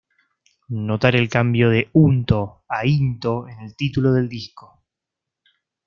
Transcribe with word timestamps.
Notar 0.87 1.13
el 1.15 1.29
cambio 1.29 1.69
de 1.69 1.91
"unto" 1.93 2.63
a 2.67 2.87
"into" 2.87 3.47
en 3.47 3.59
el 3.59 3.75
título 3.75 4.11
del 4.11 4.27
disco. 4.29 4.81